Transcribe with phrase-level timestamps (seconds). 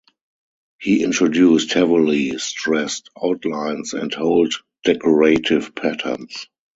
[0.79, 6.47] He introduced heavily stressed outlines and bold decorative patterns.